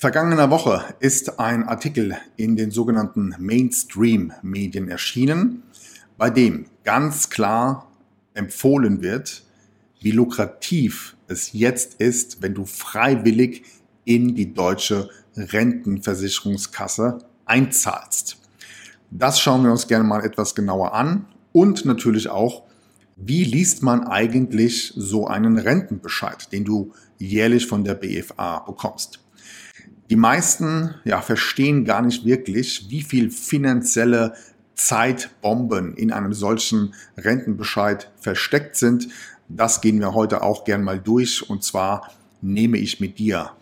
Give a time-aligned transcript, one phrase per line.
[0.00, 5.62] Vergangener Woche ist ein Artikel in den sogenannten Mainstream-Medien erschienen,
[6.16, 7.86] bei dem ganz klar
[8.32, 9.42] empfohlen wird,
[10.00, 13.64] wie lukrativ es jetzt ist, wenn du freiwillig
[14.06, 18.38] in die deutsche Rentenversicherungskasse einzahlst.
[19.10, 22.62] Das schauen wir uns gerne mal etwas genauer an und natürlich auch,
[23.16, 29.20] wie liest man eigentlich so einen Rentenbescheid, den du jährlich von der BFA bekommst.
[30.10, 34.34] Die meisten ja, verstehen gar nicht wirklich, wie viel finanzielle
[34.74, 39.06] Zeitbomben in einem solchen Rentenbescheid versteckt sind.
[39.48, 41.48] Das gehen wir heute auch gern mal durch.
[41.48, 42.10] Und zwar
[42.42, 43.52] nehme ich mit dir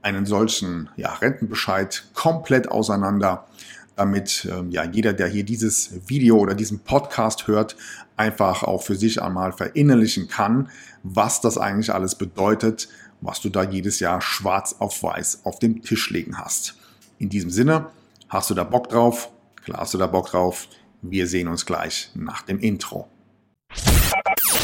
[0.00, 3.48] einen solchen ja, Rentenbescheid komplett auseinander,
[3.96, 7.74] damit ähm, ja jeder, der hier dieses Video oder diesen Podcast hört,
[8.16, 10.68] einfach auch für sich einmal verinnerlichen kann,
[11.02, 12.88] was das eigentlich alles bedeutet,
[13.20, 16.76] was du da jedes Jahr schwarz auf weiß auf dem Tisch legen hast.
[17.18, 17.90] In diesem Sinne,
[18.28, 19.30] hast du da Bock drauf?
[19.64, 20.68] Klar hast du da Bock drauf.
[21.02, 23.08] Wir sehen uns gleich nach dem Intro.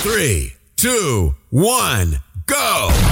[0.05, 3.12] 3, 2, 1, go!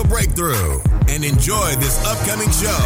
[0.01, 2.81] financial breakthrough and enjoy this upcoming show.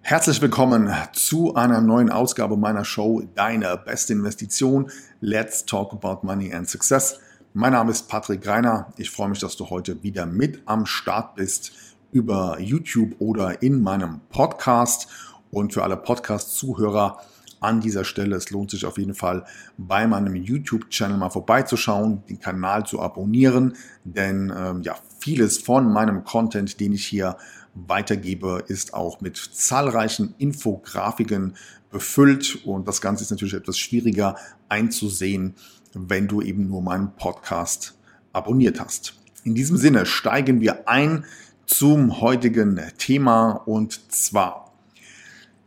[0.00, 4.90] Herzlich willkommen zu einer neuen Ausgabe meiner Show Deine beste Investition.
[5.20, 7.20] Let's talk about money and success.
[7.52, 8.86] Mein Name ist Patrick Greiner.
[8.96, 11.72] Ich freue mich, dass du heute wieder mit am Start bist
[12.10, 15.08] über YouTube oder in meinem Podcast.
[15.50, 17.18] Und für alle Podcast-Zuhörer,
[17.60, 18.36] an dieser Stelle.
[18.36, 19.44] Es lohnt sich auf jeden Fall
[19.76, 23.74] bei meinem YouTube-Channel mal vorbeizuschauen, den Kanal zu abonnieren,
[24.04, 27.36] denn ähm, ja, vieles von meinem Content, den ich hier
[27.74, 31.54] weitergebe, ist auch mit zahlreichen Infografiken
[31.90, 34.36] befüllt und das Ganze ist natürlich etwas schwieriger
[34.68, 35.54] einzusehen,
[35.94, 37.96] wenn du eben nur meinen Podcast
[38.32, 39.14] abonniert hast.
[39.44, 41.24] In diesem Sinne steigen wir ein
[41.66, 44.67] zum heutigen Thema und zwar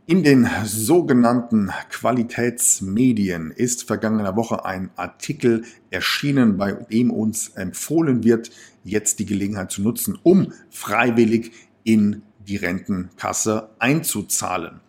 [0.07, 8.49] in den sogenannten Qualitätsmedien ist vergangene Woche ein Artikel erschienen, bei dem uns empfohlen wird,
[8.83, 11.51] jetzt die Gelegenheit zu nutzen, um freiwillig
[11.83, 14.81] in die Rentenkasse einzuzahlen.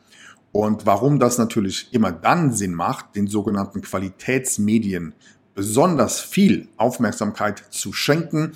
[0.50, 5.14] Und warum das natürlich immer dann Sinn macht, den sogenannten Qualitätsmedien
[5.54, 8.52] besonders viel Aufmerksamkeit zu schenken,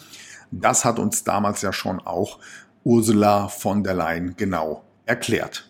[0.51, 2.39] das hat uns damals ja schon auch
[2.85, 5.69] Ursula von der Leyen genau erklärt.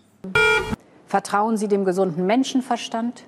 [1.07, 3.23] Vertrauen Sie dem gesunden Menschenverstand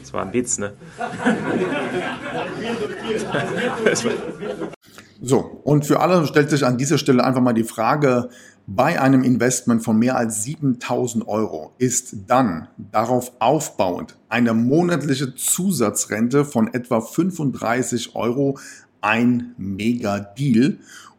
[0.00, 0.72] Das war ein Witz, ne?
[5.22, 8.28] so, und für alle stellt sich an dieser Stelle einfach mal die Frage,
[8.68, 16.44] Bei einem Investment von mehr als 7000 Euro ist dann darauf aufbauend eine monatliche Zusatzrente
[16.44, 18.58] von etwa 35 Euro
[19.00, 20.78] ein Mega-Deal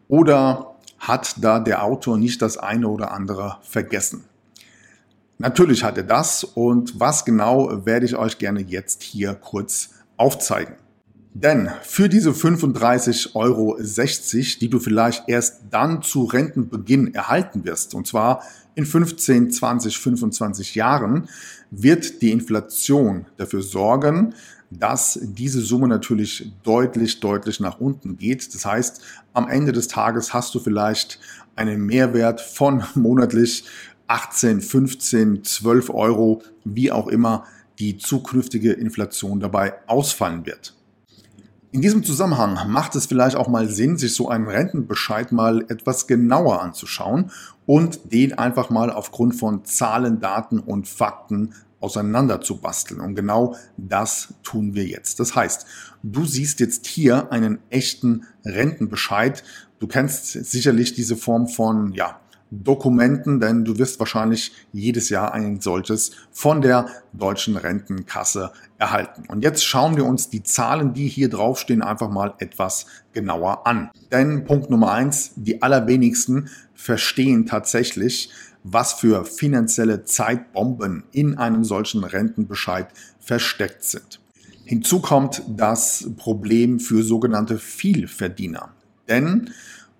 [0.10, 4.26] oder hat da der Autor nicht das eine oder andere vergessen?
[5.38, 10.76] Natürlich hat er das und was genau werde ich euch gerne jetzt hier kurz aufzeigen.
[11.40, 13.78] Denn für diese 35,60 Euro,
[14.60, 18.42] die du vielleicht erst dann zu Rentenbeginn erhalten wirst, und zwar
[18.74, 21.30] in 15, 20, 25 Jahren,
[21.70, 24.34] wird die Inflation dafür sorgen,
[24.72, 28.56] dass diese Summe natürlich deutlich, deutlich nach unten geht.
[28.56, 29.04] Das heißt,
[29.34, 31.20] am Ende des Tages hast du vielleicht
[31.56, 33.64] einen Mehrwert von monatlich
[34.08, 37.46] 18, 15, 12 Euro, wie auch immer
[37.78, 40.77] die zukünftige Inflation dabei ausfallen wird.
[41.78, 46.08] In diesem Zusammenhang macht es vielleicht auch mal Sinn, sich so einen Rentenbescheid mal etwas
[46.08, 47.30] genauer anzuschauen
[47.68, 53.00] und den einfach mal aufgrund von Zahlen, Daten und Fakten auseinander zu basteln.
[53.00, 55.20] Und genau das tun wir jetzt.
[55.20, 55.68] Das heißt,
[56.02, 59.44] du siehst jetzt hier einen echten Rentenbescheid.
[59.78, 62.20] Du kennst sicherlich diese Form von, ja,
[62.50, 69.24] Dokumenten, denn du wirst wahrscheinlich jedes Jahr ein solches von der deutschen Rentenkasse erhalten.
[69.28, 73.90] Und jetzt schauen wir uns die Zahlen, die hier draufstehen, einfach mal etwas genauer an.
[74.12, 78.30] Denn Punkt Nummer eins, die allerwenigsten verstehen tatsächlich,
[78.64, 82.88] was für finanzielle Zeitbomben in einem solchen Rentenbescheid
[83.20, 84.20] versteckt sind.
[84.64, 88.74] Hinzu kommt das Problem für sogenannte Vielverdiener.
[89.08, 89.52] Denn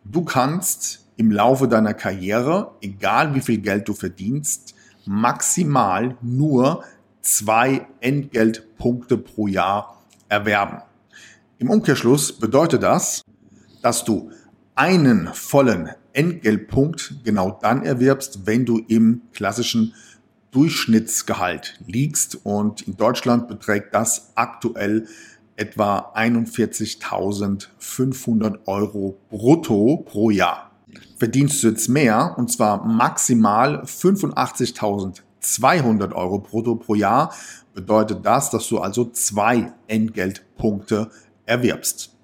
[0.04, 4.74] du kannst im Laufe deiner Karriere, egal wie viel Geld du verdienst,
[5.06, 6.84] maximal nur
[7.22, 10.82] zwei Entgeltpunkte pro Jahr erwerben.
[11.58, 13.24] Im Umkehrschluss bedeutet das,
[13.82, 14.30] dass du
[14.76, 19.96] einen vollen Entgeltpunkt genau dann erwirbst, wenn du im klassischen
[20.52, 22.46] Durchschnittsgehalt liegst.
[22.46, 25.08] Und in Deutschland beträgt das aktuell
[25.56, 30.67] etwa 41.500 Euro brutto pro Jahr
[31.18, 37.34] verdienst du jetzt mehr, und zwar maximal 85.200 Euro brutto pro Jahr,
[37.74, 41.10] bedeutet das, dass du also zwei Entgeltpunkte
[41.46, 42.18] erwirbst.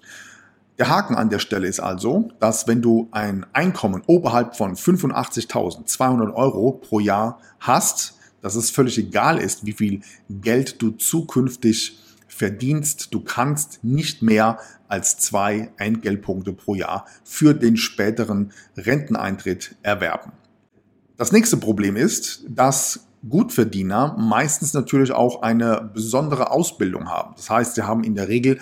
[0.78, 6.34] Der Haken an der Stelle ist also, dass wenn du ein Einkommen oberhalb von 85.200
[6.34, 12.03] Euro pro Jahr hast, dass es völlig egal ist, wie viel Geld du zukünftig
[12.34, 13.14] verdienst.
[13.14, 14.58] Du kannst nicht mehr
[14.88, 20.32] als zwei Entgeltpunkte pro Jahr für den späteren Renteneintritt erwerben.
[21.16, 27.34] Das nächste Problem ist, dass Gutverdiener meistens natürlich auch eine besondere Ausbildung haben.
[27.36, 28.60] Das heißt, sie haben in der Regel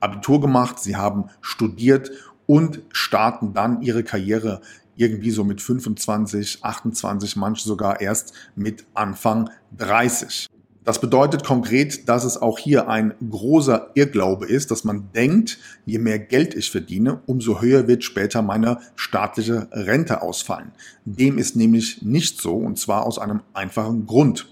[0.00, 2.10] Abitur gemacht, sie haben studiert
[2.46, 4.60] und starten dann ihre Karriere
[4.96, 9.48] irgendwie so mit 25, 28, manche sogar erst mit Anfang
[9.78, 10.48] 30.
[10.84, 15.98] Das bedeutet konkret, dass es auch hier ein großer Irrglaube ist, dass man denkt, je
[15.98, 20.72] mehr Geld ich verdiene, umso höher wird später meine staatliche Rente ausfallen.
[21.04, 24.48] Dem ist nämlich nicht so und zwar aus einem einfachen Grund.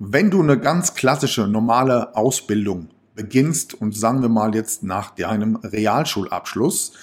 [0.00, 5.54] Wenn du eine ganz klassische, normale Ausbildung beginnst und sagen wir mal jetzt nach deinem
[5.56, 6.94] Realschulabschluss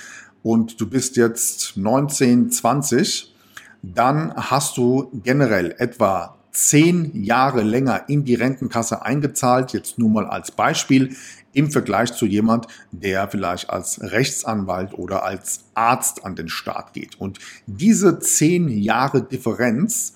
[0.44, 3.34] und du bist jetzt 19, 20,
[3.82, 10.28] dann hast du generell etwa zehn Jahre länger in die Rentenkasse eingezahlt, jetzt nur mal
[10.28, 11.16] als Beispiel,
[11.54, 17.20] im Vergleich zu jemand, der vielleicht als Rechtsanwalt oder als Arzt an den Start geht.
[17.20, 20.14] Und diese zehn Jahre Differenz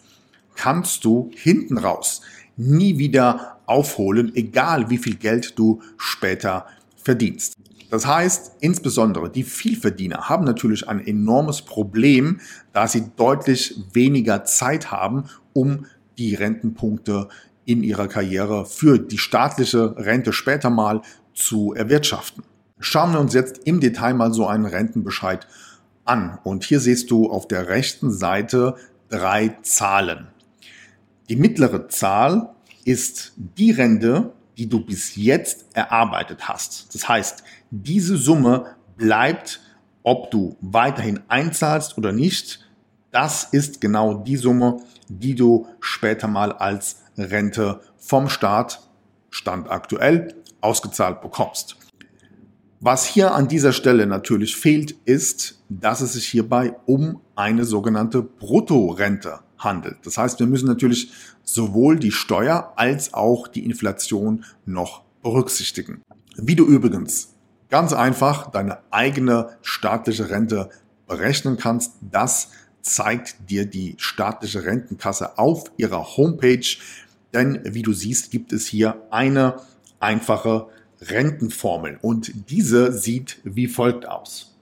[0.56, 2.22] kannst du hinten raus
[2.58, 6.66] nie wieder aufholen, egal wie viel Geld du später
[6.96, 7.56] verdienst.
[7.92, 12.40] Das heißt, insbesondere die Vielverdiener haben natürlich ein enormes Problem,
[12.74, 15.86] da sie deutlich weniger Zeit haben, um
[16.18, 17.30] die Rentenpunkte
[17.66, 21.02] in ihrer Karriere für die staatliche Rente später mal
[21.34, 22.44] zu erwirtschaften.
[22.80, 25.48] Schauen wir uns jetzt im Detail mal so einen Rentenbescheid
[26.04, 26.38] an.
[26.44, 28.76] Und hier siehst du auf der rechten Seite
[29.10, 30.28] drei Zahlen.
[31.30, 32.54] Die mittlere Zahl
[32.84, 36.94] ist die Rente, die du bis jetzt erarbeitet hast.
[36.94, 39.62] Das heißt, diese Summe bleibt,
[40.04, 42.65] ob du weiterhin einzahlst oder nicht.
[43.16, 48.90] Das ist genau die Summe, die du später mal als Rente vom Staat,
[49.30, 51.78] Stand aktuell, ausgezahlt bekommst.
[52.82, 58.22] Was hier an dieser Stelle natürlich fehlt, ist, dass es sich hierbei um eine sogenannte
[58.22, 60.00] Bruttorente handelt.
[60.04, 66.02] Das heißt, wir müssen natürlich sowohl die Steuer als auch die Inflation noch berücksichtigen.
[66.36, 67.34] Wie du übrigens
[67.70, 70.70] ganz einfach deine eigene staatliche Rente
[71.08, 72.50] berechnen kannst, das
[72.86, 76.78] zeigt dir die staatliche Rentenkasse auf ihrer Homepage.
[77.34, 79.56] Denn wie du siehst, gibt es hier eine
[80.00, 80.68] einfache
[81.02, 84.56] Rentenformel und diese sieht wie folgt aus.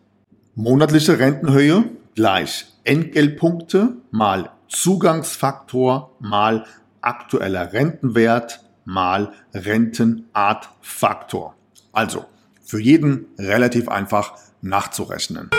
[0.55, 1.83] Monatliche Rentenhöhe
[2.15, 6.65] gleich Entgeltpunkte mal Zugangsfaktor mal
[7.01, 11.55] aktueller Rentenwert mal Rentenartfaktor.
[11.91, 12.25] Also
[12.63, 15.51] für jeden relativ einfach nachzurechnen.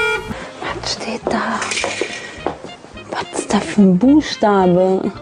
[0.82, 1.60] Was steht da?
[3.14, 5.12] Was ist da für ein Buchstabe?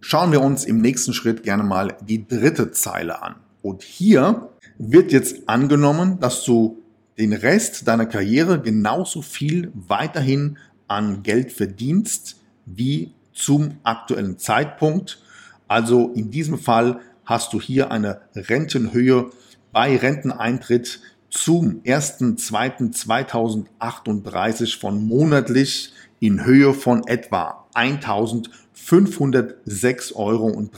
[0.00, 3.34] Schauen wir uns im nächsten Schritt gerne mal die dritte Zeile an.
[3.60, 6.82] Und hier wird jetzt angenommen, dass du
[7.18, 15.20] den Rest deiner Karriere genauso viel weiterhin an Geld verdienst wie zum aktuellen Zeitpunkt.
[15.66, 19.30] Also in diesem Fall hast du hier eine Rentenhöhe
[19.70, 21.00] bei Renteneintritt
[21.30, 30.68] zum 1.2.2038 von monatlich in Höhe von etwa 1.506,30 Euro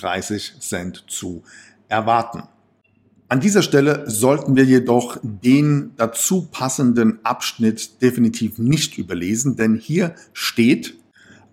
[1.09, 1.42] zu
[1.88, 2.42] erwarten.
[3.28, 10.16] An dieser Stelle sollten wir jedoch den dazu passenden Abschnitt definitiv nicht überlesen, denn hier
[10.33, 10.97] steht,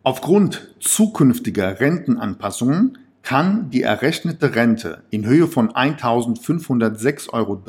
[0.02, 7.62] aufgrund zukünftiger Rentenanpassungen kann die errechnete Rente in Höhe von 1.506,30 Euro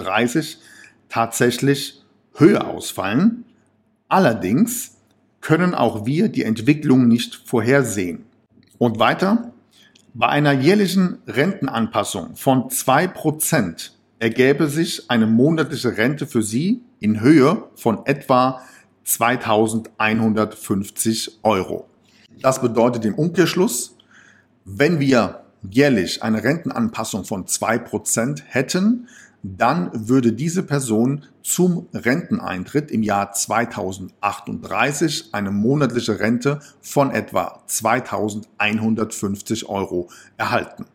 [1.08, 2.02] tatsächlich
[2.34, 3.44] höher ausfallen.
[4.08, 4.96] Allerdings
[5.40, 8.24] können auch wir die Entwicklung nicht vorhersehen.
[8.78, 9.52] Und weiter,
[10.14, 17.64] bei einer jährlichen Rentenanpassung von 2% ergäbe sich eine monatliche Rente für Sie in Höhe
[17.76, 18.62] von etwa
[19.04, 21.88] 2150 Euro.
[22.40, 23.96] Das bedeutet im Umkehrschluss,
[24.64, 29.08] wenn wir jährlich eine Rentenanpassung von zwei Prozent hätten,
[29.42, 39.68] dann würde diese Person zum Renteneintritt im Jahr 2038 eine monatliche Rente von etwa 2150
[39.68, 40.86] Euro erhalten.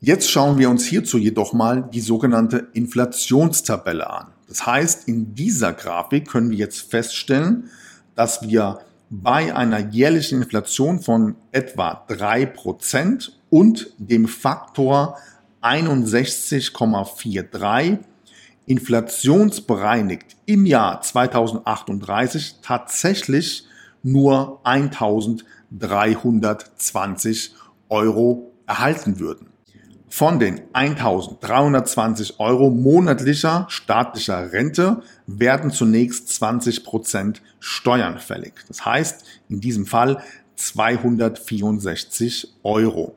[0.00, 4.26] Jetzt schauen wir uns hierzu jedoch mal die sogenannte Inflationstabelle an.
[4.46, 7.70] Das heißt, in dieser Grafik können wir jetzt feststellen,
[8.14, 15.16] dass wir bei einer jährlichen Inflation von etwa drei Prozent und dem Faktor
[15.62, 17.98] 61,43
[18.66, 23.68] inflationsbereinigt im Jahr 2038 tatsächlich
[24.02, 27.54] nur 1320
[27.88, 29.46] Euro erhalten würden.
[30.08, 38.54] Von den 1320 Euro monatlicher staatlicher Rente werden zunächst 20 Prozent Steuern fällig.
[38.68, 40.22] Das heißt, in diesem Fall
[40.54, 43.16] 264 Euro.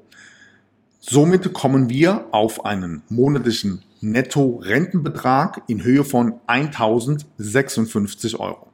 [1.11, 8.67] Somit kommen wir auf einen monatlichen Netto-Rentenbetrag in Höhe von 1056 Euro.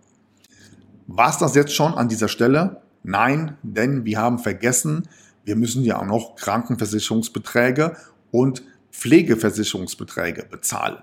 [1.08, 2.82] War das jetzt schon an dieser Stelle?
[3.04, 5.08] Nein, denn wir haben vergessen,
[5.46, 7.96] wir müssen ja auch noch Krankenversicherungsbeträge
[8.32, 10.98] und Pflegeversicherungsbeträge bezahlen.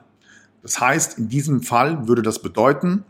[0.62, 3.07] Das heißt, in diesem Fall würde das bedeuten,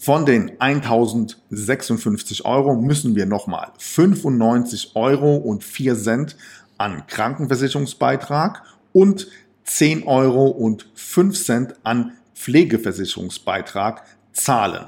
[0.00, 6.36] von den 1056 Euro müssen wir nochmal 95 Euro und 4 Cent
[6.78, 9.28] an Krankenversicherungsbeitrag und
[9.64, 14.86] 10 Euro und 5 Cent an Pflegeversicherungsbeitrag zahlen.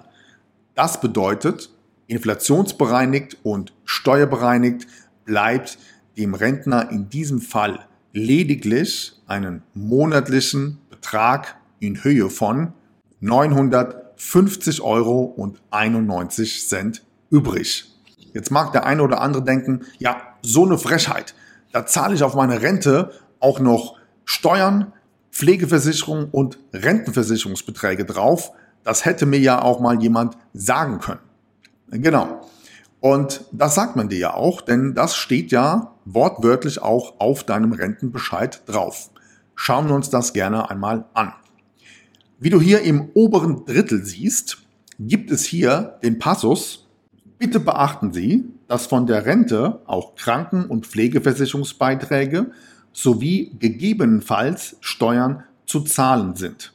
[0.75, 1.71] Das bedeutet,
[2.07, 4.87] inflationsbereinigt und steuerbereinigt
[5.25, 5.79] bleibt
[6.17, 12.73] dem Rentner in diesem Fall lediglich einen monatlichen Betrag in Höhe von
[13.21, 17.87] 950 Euro und 91 Cent übrig.
[18.33, 21.35] Jetzt mag der eine oder andere denken, ja, so eine Frechheit
[21.73, 24.93] da zahle ich auf meine Rente auch noch Steuern,
[25.31, 28.53] Pflegeversicherung und Rentenversicherungsbeträge drauf.
[28.85, 31.21] Das hätte mir ja auch mal jemand sagen können.
[31.91, 32.41] Genau.
[33.01, 37.73] Und das sagt man dir ja auch, denn das steht ja wortwörtlich auch auf deinem
[37.73, 39.11] Rentenbescheid drauf.
[39.55, 41.33] Schauen wir uns das gerne einmal an.
[42.39, 44.59] Wie du hier im oberen Drittel siehst,
[44.99, 46.91] gibt es hier den Passus,
[47.41, 52.53] Bitte beachten Sie, dass von der Rente auch Kranken- und Pflegeversicherungsbeiträge
[52.93, 56.73] sowie gegebenenfalls Steuern zu zahlen sind.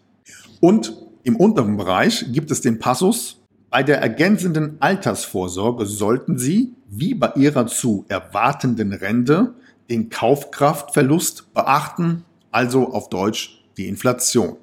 [0.59, 7.13] Und im unteren Bereich gibt es den Passus, bei der ergänzenden Altersvorsorge sollten Sie, wie
[7.13, 9.53] bei Ihrer zu erwartenden Rente,
[9.89, 14.57] den Kaufkraftverlust beachten, also auf Deutsch die Inflation.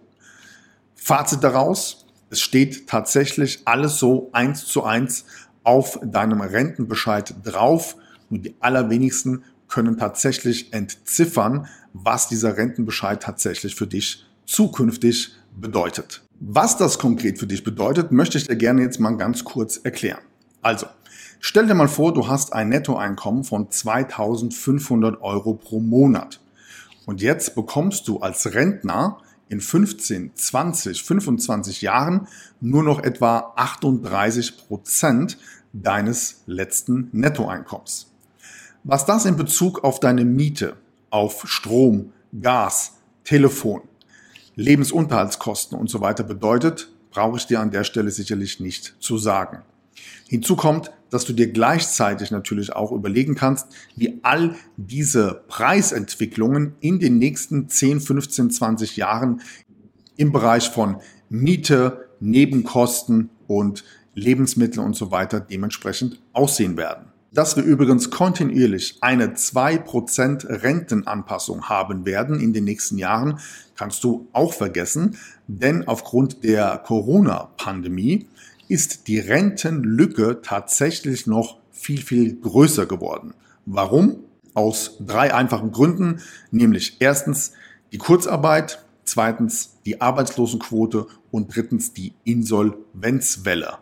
[0.94, 5.24] Fazit daraus, es steht tatsächlich alles so eins zu eins
[5.64, 7.96] auf deinem Rentenbescheid drauf.
[8.30, 16.22] Nur die allerwenigsten können tatsächlich entziffern, was dieser Rentenbescheid tatsächlich für dich zukünftig bedeutet.
[16.40, 20.20] Was das konkret für dich bedeutet, möchte ich dir gerne jetzt mal ganz kurz erklären.
[20.62, 20.86] Also,
[21.44, 26.38] Stell dir mal vor, du hast ein Nettoeinkommen von 2500 Euro pro Monat.
[27.04, 29.18] Und jetzt bekommst du als Rentner
[29.52, 32.26] in 15, 20, 25 Jahren
[32.62, 35.36] nur noch etwa 38 Prozent
[35.74, 38.10] deines letzten Nettoeinkommens.
[38.82, 40.78] Was das in Bezug auf deine Miete,
[41.10, 42.94] auf Strom, Gas,
[43.24, 43.82] Telefon,
[44.56, 49.62] Lebensunterhaltskosten und so weiter bedeutet, brauche ich dir an der Stelle sicherlich nicht zu sagen.
[50.28, 56.98] Hinzu kommt, dass du dir gleichzeitig natürlich auch überlegen kannst, wie all diese Preisentwicklungen in
[56.98, 59.42] den nächsten 10, 15, 20 Jahren
[60.16, 60.96] im Bereich von
[61.28, 63.84] Miete, Nebenkosten und
[64.14, 67.06] Lebensmittel und so weiter dementsprechend aussehen werden.
[67.34, 73.38] Dass wir übrigens kontinuierlich eine 2% Rentenanpassung haben werden in den nächsten Jahren,
[73.74, 78.26] kannst du auch vergessen, denn aufgrund der Corona-Pandemie
[78.68, 83.34] ist die Rentenlücke tatsächlich noch viel, viel größer geworden.
[83.66, 84.20] Warum?
[84.54, 87.52] Aus drei einfachen Gründen, nämlich erstens
[87.92, 93.78] die Kurzarbeit, zweitens die Arbeitslosenquote und drittens die Insolvenzwelle.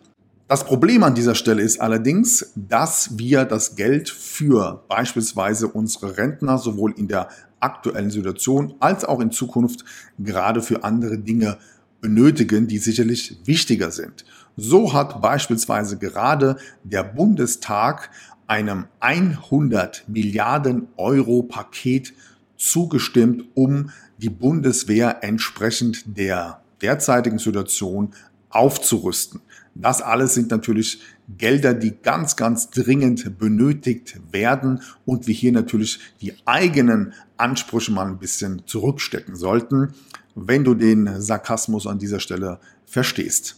[0.48, 6.58] Das Problem an dieser Stelle ist allerdings, dass wir das Geld für beispielsweise unsere Rentner
[6.58, 7.30] sowohl in der
[7.60, 9.86] aktuellen Situation als auch in Zukunft
[10.18, 11.60] gerade für andere Dinge
[12.02, 14.26] benötigen, die sicherlich wichtiger sind.
[14.62, 18.10] So hat beispielsweise gerade der Bundestag
[18.46, 22.14] einem 100 Milliarden Euro Paket
[22.58, 28.14] zugestimmt, um die Bundeswehr entsprechend der derzeitigen Situation
[28.50, 29.40] aufzurüsten.
[29.76, 31.00] Das alles sind natürlich
[31.38, 38.08] Gelder, die ganz, ganz dringend benötigt werden und wir hier natürlich die eigenen Ansprüche mal
[38.08, 39.94] ein bisschen zurückstecken sollten,
[40.36, 43.56] wenn du den Sarkasmus an dieser Stelle verstehst.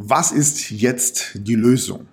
[0.00, 2.06] Was ist jetzt die Lösung?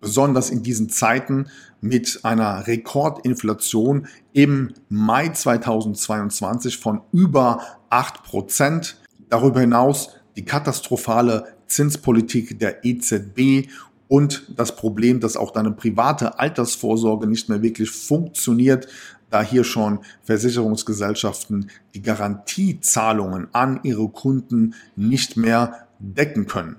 [0.00, 1.48] Besonders in diesen Zeiten
[1.82, 7.60] mit einer Rekordinflation im Mai 2022 von über
[7.90, 8.96] 8 Prozent.
[9.28, 13.68] Darüber hinaus die katastrophale Zinspolitik der EZB
[14.08, 18.88] und das Problem, dass auch deine private Altersvorsorge nicht mehr wirklich funktioniert,
[19.28, 26.76] da hier schon Versicherungsgesellschaften die Garantiezahlungen an ihre Kunden nicht mehr decken können.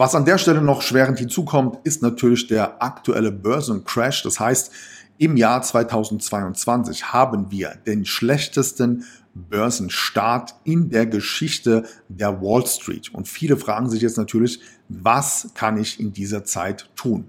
[0.00, 4.22] Was an der Stelle noch schwerend hinzukommt, ist natürlich der aktuelle Börsencrash.
[4.22, 4.72] Das heißt,
[5.18, 13.12] im Jahr 2022 haben wir den schlechtesten Börsenstart in der Geschichte der Wall Street.
[13.12, 17.28] Und viele fragen sich jetzt natürlich, was kann ich in dieser Zeit tun?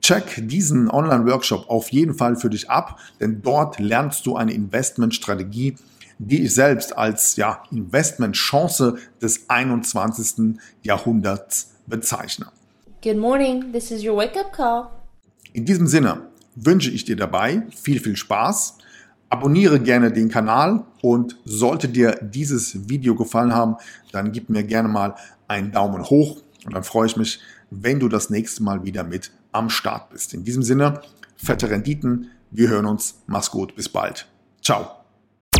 [0.00, 5.74] Check diesen Online-Workshop auf jeden Fall für dich ab, denn dort lernst du eine Investmentstrategie,
[6.18, 10.56] die ich selbst als ja, Investmentchance des 21.
[10.82, 12.46] Jahrhunderts bezeichne.
[13.02, 14.86] Good morning, this is your wake up call.
[15.52, 16.22] In diesem Sinne
[16.54, 18.78] wünsche ich dir dabei viel, viel Spaß
[19.28, 23.76] Abonniere gerne den Kanal und sollte dir dieses Video gefallen haben,
[24.12, 25.16] dann gib mir gerne mal
[25.48, 29.32] einen Daumen hoch und dann freue ich mich, wenn du das nächste Mal wieder mit
[29.52, 30.34] am Start bist.
[30.34, 31.00] In diesem Sinne,
[31.36, 32.30] fette Renditen.
[32.50, 33.22] Wir hören uns.
[33.26, 33.74] Mach's gut.
[33.74, 34.26] Bis bald.
[34.62, 34.95] Ciao.